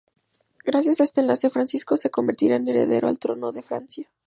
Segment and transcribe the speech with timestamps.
[0.65, 4.09] Gracias a este enlace, Francisco se convertiría en heredero al trono de Francia.